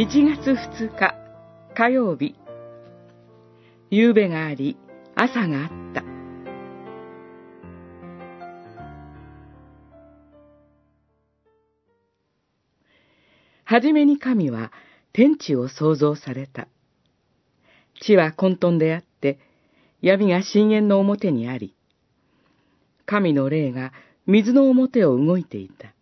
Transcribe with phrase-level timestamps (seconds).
[0.00, 1.14] 1月2日
[1.76, 2.34] 火曜日
[3.90, 4.78] 夕べがあり
[5.14, 6.02] 朝があった
[13.64, 14.72] はじめに神は
[15.12, 16.66] 天地を創造された。
[18.00, 19.38] 地は混沌であって、
[20.00, 21.74] 闇が深淵の表にあり、
[23.04, 23.92] 神の霊が
[24.26, 25.92] 水の表を動いていた。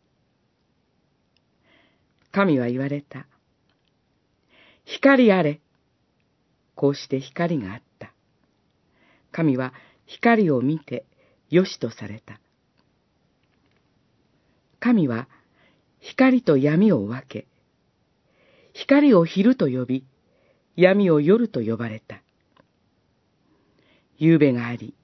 [2.31, 3.27] 神は言われた。
[4.91, 5.61] 光あれ。
[6.75, 8.15] こうして光があった。
[9.31, 9.75] 神は
[10.07, 11.05] 光を見て
[11.51, 12.41] よしとされた。
[14.81, 15.29] 神は
[16.01, 17.47] 光と闇を分け、
[18.73, 20.05] 光を昼と呼び、
[20.75, 22.23] 闇を夜と呼ばれた。
[24.17, 24.95] 夕べがあり、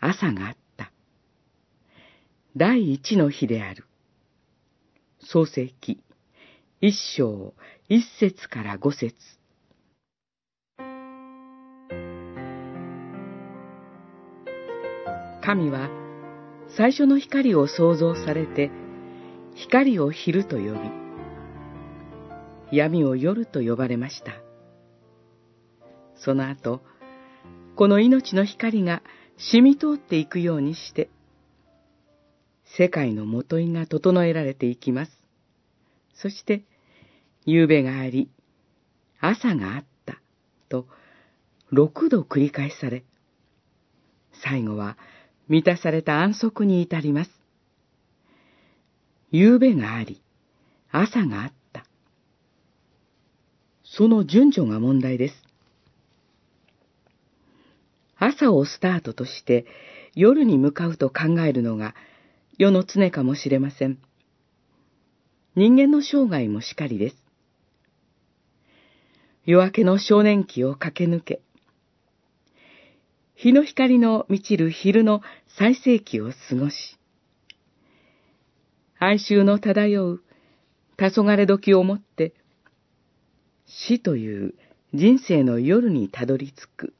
[0.00, 0.90] 朝があった。
[2.56, 3.84] 第一の日である。
[5.20, 6.00] 創世記、
[6.78, 7.54] 一章、
[7.88, 9.14] 一節から五節。
[15.42, 15.88] 神は
[16.76, 18.70] 最初の光を創造されて、
[19.54, 20.78] 光を昼と呼び、
[22.72, 24.32] 闇を夜と呼ばれました。
[26.16, 26.82] その後、
[27.74, 29.02] この命の光が
[29.38, 31.08] 染み通っていくようにして、
[32.76, 35.25] 世界のもといが整えられていきます。
[36.16, 36.64] そして、
[37.44, 38.30] 夕べがあり、
[39.20, 40.20] 朝があった、
[40.68, 40.86] と、
[41.70, 43.04] 六度繰り返され、
[44.42, 44.96] 最後は
[45.48, 47.30] 満たされた安息に至ります。
[49.30, 50.22] 夕べがあり、
[50.90, 51.84] 朝があった。
[53.84, 55.34] その順序が問題です。
[58.18, 59.66] 朝をスタートとして
[60.14, 61.94] 夜に向かうと考えるのが
[62.58, 63.98] 世の常かもしれません。
[65.56, 67.16] 人間の生涯もしかりです。
[69.46, 71.40] 夜明けの少年期を駆け抜け、
[73.36, 75.22] 日の光の満ちる昼の
[75.56, 76.98] 最盛期を過ごし、
[78.98, 80.22] 哀愁の漂う
[80.98, 82.34] 黄昏時をもって、
[83.64, 84.54] 死という
[84.92, 86.94] 人生の夜にたどり着く。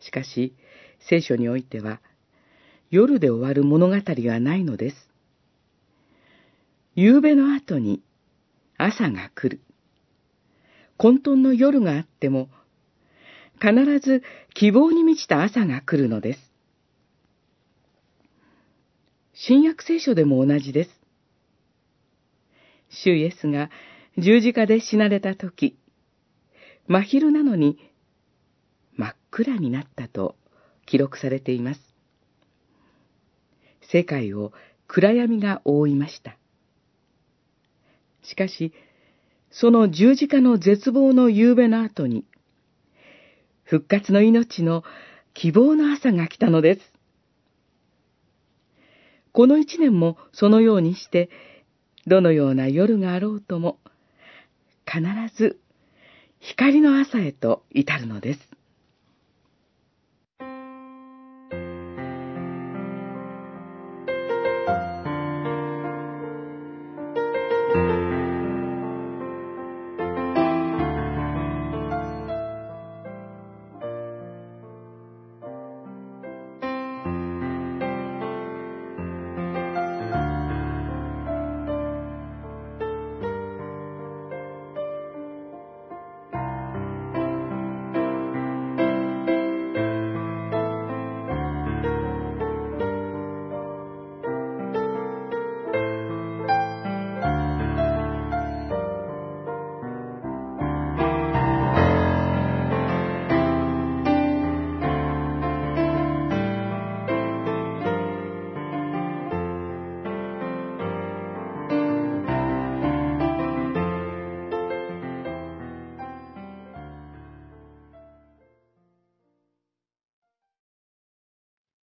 [0.00, 0.56] しかし、
[0.98, 2.00] 聖書においては、
[2.90, 5.11] 夜で終わる物語はないのです。
[6.94, 8.02] 夕べの後に
[8.76, 9.62] 朝が来る。
[10.98, 12.48] 混沌の夜があっても、
[13.60, 14.22] 必ず
[14.54, 16.52] 希望に満ちた朝が来るのです。
[19.32, 20.90] 新約聖書でも同じです。
[22.90, 23.70] 主イエスが
[24.18, 25.78] 十字架で死なれた時、
[26.86, 27.78] 真昼なのに
[28.96, 30.36] 真っ暗になったと
[30.84, 31.80] 記録されています。
[33.90, 34.52] 世界を
[34.86, 36.36] 暗闇が覆いました。
[38.22, 38.72] しかし、
[39.50, 42.24] その十字架の絶望の夕べの後に、
[43.64, 44.82] 復活の命の
[45.34, 46.92] 希望の朝が来たのです。
[49.32, 51.30] この一年もそのようにして、
[52.06, 53.78] どのような夜があろうとも、
[54.84, 55.02] 必
[55.36, 55.60] ず
[56.40, 58.40] 光の朝へと至るのです。